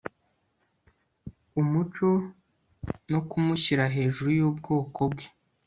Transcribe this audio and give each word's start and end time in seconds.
umuco 1.61 2.07
no 3.11 3.19
kumushyira 3.29 3.83
hejuru 3.95 4.29
yubwoko 4.39 5.01
bwe.. 5.11 5.25